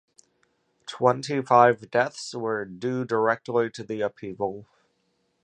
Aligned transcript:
Twenty-five 0.87 1.91
deaths 1.91 2.33
were 2.33 2.65
due 2.65 3.05
directly 3.05 3.69
to 3.69 3.83
the 3.83 4.01
upheaval. 4.01 4.65